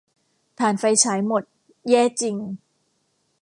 [0.59, 1.43] ถ่านไฟฉายหมด
[1.89, 2.35] แย่จริง